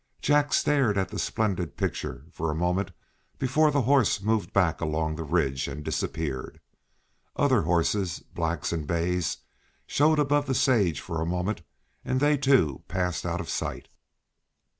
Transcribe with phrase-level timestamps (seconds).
[0.19, 2.89] Jack stared at the splendid picture for the moment
[3.37, 6.59] before the horse moved back along the ridge and disappeared.
[7.35, 9.37] Other horses, blacks and bays,
[9.85, 11.61] showed above the sage for a moment,
[12.03, 13.89] and they, too, passed out of sight.